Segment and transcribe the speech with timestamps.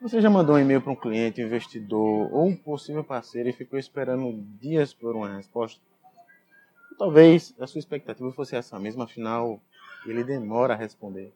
[0.00, 3.78] Você já mandou um e-mail para um cliente, investidor ou um possível parceiro e ficou
[3.78, 5.78] esperando dias por uma resposta?
[6.98, 9.60] Talvez a sua expectativa fosse essa mesma, afinal
[10.06, 11.34] ele demora a responder.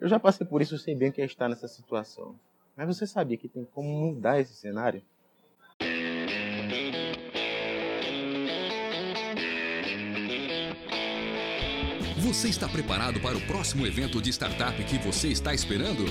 [0.00, 2.34] Eu já passei por isso, sei bem o que é estar nessa situação.
[2.76, 5.00] Mas você sabia que tem como mudar esse cenário?
[12.18, 16.04] Você está preparado para o próximo evento de startup que você está esperando?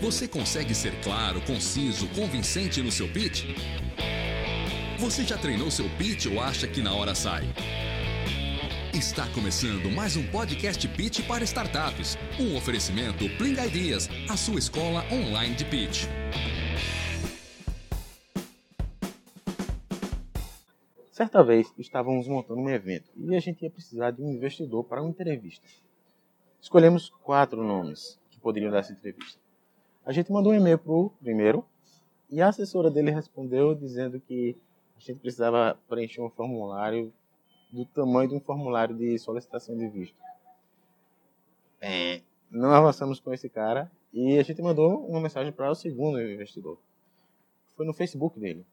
[0.00, 3.46] Você consegue ser claro, conciso, convincente no seu pitch?
[5.00, 7.42] Você já treinou seu pitch ou acha que na hora sai?
[8.94, 12.16] Está começando mais um podcast Pitch para startups.
[12.38, 16.04] Um oferecimento Pling Ideas, a sua escola online de pitch.
[21.10, 25.02] Certa vez estávamos montando um evento e a gente ia precisar de um investidor para
[25.02, 25.66] uma entrevista.
[26.60, 29.47] Escolhemos quatro nomes que poderiam dar essa entrevista.
[30.08, 31.62] A gente mandou um e-mail para o primeiro
[32.30, 34.56] e a assessora dele respondeu dizendo que
[34.96, 37.12] a gente precisava preencher um formulário
[37.70, 40.16] do tamanho de um formulário de solicitação de visto.
[41.78, 46.18] É, não avançamos com esse cara e a gente mandou uma mensagem para o segundo
[46.22, 46.78] investidor.
[47.76, 48.64] Foi no Facebook dele.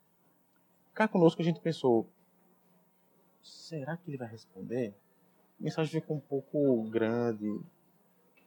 [0.94, 2.08] Cá conosco a gente pensou,
[3.44, 4.94] será que ele vai responder?
[5.60, 7.60] A mensagem ficou um pouco grande,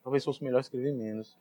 [0.02, 1.36] talvez fosse melhor escrever menos.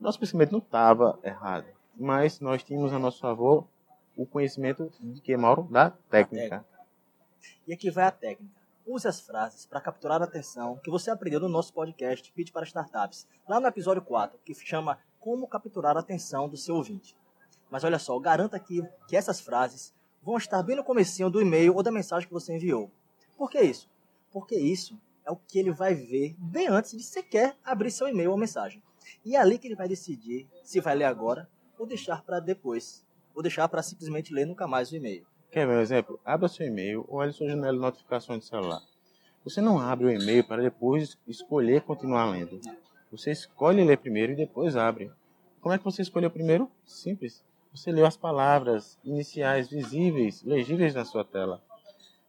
[0.00, 3.66] Nosso pensamento não estava errado, mas nós tínhamos a nosso favor
[4.16, 5.64] o conhecimento de que, Mauro?
[5.64, 6.64] Da técnica.
[7.68, 8.58] E aqui vai a técnica.
[8.86, 12.64] Use as frases para capturar a atenção que você aprendeu no nosso podcast Pitch para
[12.64, 17.14] Startups, lá no episódio 4, que chama Como Capturar a Atenção do Seu Ouvinte.
[17.70, 21.76] Mas olha só, garanta aqui que essas frases vão estar bem no comecinho do e-mail
[21.76, 22.90] ou da mensagem que você enviou.
[23.36, 23.86] Por que isso?
[24.32, 28.30] Porque isso é o que ele vai ver bem antes de sequer abrir seu e-mail
[28.30, 28.82] ou mensagem.
[29.24, 33.04] E é ali que ele vai decidir se vai ler agora ou deixar para depois,
[33.34, 35.26] ou deixar para simplesmente ler nunca mais o e-mail.
[35.50, 36.20] Quer ver um exemplo?
[36.24, 38.80] Abra seu e-mail olhe sua janela de notificações do celular.
[39.42, 42.60] Você não abre o e-mail para depois escolher continuar lendo.
[43.10, 45.10] Você escolhe ler primeiro e depois abre.
[45.60, 46.70] Como é que você escolheu primeiro?
[46.84, 47.42] Simples.
[47.74, 51.62] Você leu as palavras iniciais visíveis, legíveis na sua tela.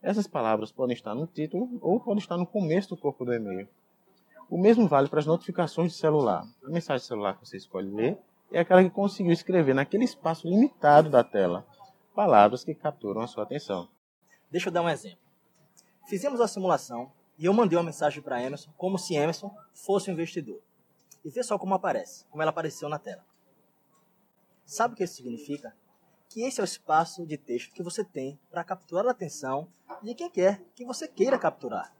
[0.01, 3.67] Essas palavras podem estar no título ou podem estar no começo do corpo do e-mail.
[4.51, 6.45] O mesmo vale para as notificações de celular.
[6.61, 8.19] A mensagem de celular que você escolhe ler
[8.51, 11.65] é aquela que conseguiu escrever naquele espaço limitado da tela
[12.13, 13.87] palavras que capturam a sua atenção.
[14.51, 15.19] Deixa eu dar um exemplo.
[16.05, 20.13] Fizemos a simulação e eu mandei uma mensagem para Emerson como se Emerson fosse um
[20.13, 20.59] investidor.
[21.23, 23.25] E vê só como aparece, como ela apareceu na tela.
[24.65, 25.73] Sabe o que isso significa?
[26.27, 29.69] Que esse é o espaço de texto que você tem para capturar a atenção
[30.03, 31.95] de quem quer que você queira capturar.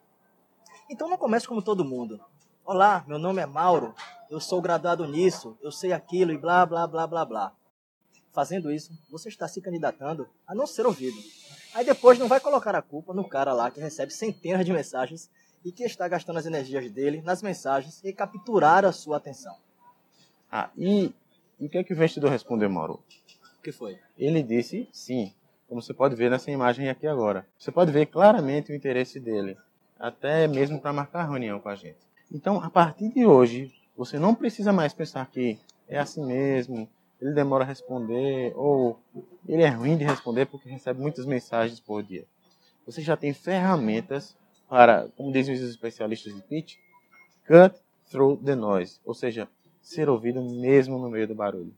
[0.90, 2.20] Então não comece como todo mundo.
[2.64, 3.94] Olá, meu nome é Mauro,
[4.30, 7.56] eu sou graduado nisso, eu sei aquilo e blá blá blá blá blá.
[8.32, 11.18] Fazendo isso, você está se candidatando a não ser ouvido.
[11.74, 15.30] Aí depois não vai colocar a culpa no cara lá que recebe centenas de mensagens
[15.66, 19.58] e que está gastando as energias dele nas mensagens e capturar a sua atenção.
[20.50, 21.12] Ah, e,
[21.60, 23.04] e o que é que o investidor respondeu, Mauro?
[23.60, 24.00] O que foi?
[24.16, 25.34] Ele disse sim,
[25.68, 27.46] como você pode ver nessa imagem aqui agora.
[27.58, 29.58] Você pode ver claramente o interesse dele,
[30.00, 32.11] até mesmo para marcar reunião com a gente.
[32.34, 36.88] Então, a partir de hoje, você não precisa mais pensar que é assim mesmo,
[37.22, 38.97] ele demora a responder, ou
[39.47, 42.25] ele é ruim de responder porque recebe muitas mensagens por dia.
[42.86, 44.36] Você já tem ferramentas
[44.70, 46.78] para, como dizem os especialistas de pitch,
[47.46, 47.78] cut
[48.09, 49.47] through the noise, ou seja,
[49.81, 51.75] ser ouvido mesmo no meio do barulho.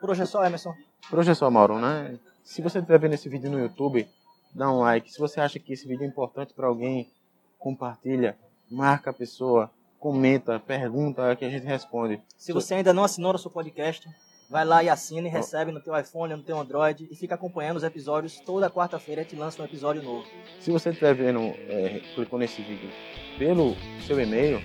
[0.00, 0.72] Por hoje é só, Emerson.
[1.10, 2.18] Por hoje é só, Mauro, né?
[2.44, 4.08] Se você estiver vendo esse vídeo no YouTube,
[4.54, 5.12] dá um like.
[5.12, 7.10] Se você acha que esse vídeo é importante para alguém,
[7.58, 8.38] compartilha,
[8.70, 12.20] marca a pessoa, comenta, pergunta, que a gente responde.
[12.38, 14.08] Se você ainda não assinou nosso podcast,
[14.48, 17.76] vai lá e assina e recebe no teu iPhone, no teu Android e fica acompanhando
[17.76, 18.40] os episódios.
[18.40, 20.26] Toda quarta-feira gente lança um episódio novo.
[20.60, 22.90] Se você estiver vendo, é, clicou nesse vídeo
[23.38, 23.76] pelo
[24.06, 24.60] seu e-mail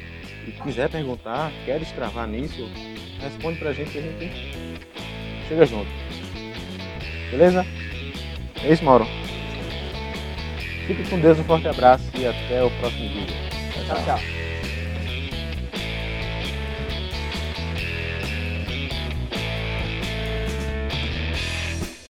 [0.47, 2.67] e quiser perguntar, quer destravar nisso,
[3.19, 4.31] responde pra gente que a gente
[5.47, 5.89] chega junto.
[7.31, 7.65] Beleza?
[8.63, 9.05] É isso, Mauro.
[10.87, 13.44] Fique com Deus, um forte abraço e até o próximo vídeo.
[13.87, 14.19] 想不想